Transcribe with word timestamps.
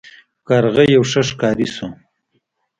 کارغه 0.47 0.83
یو 0.95 1.03
ښه 1.11 1.21
ښکاري 1.29 1.67
شو. 1.75 1.87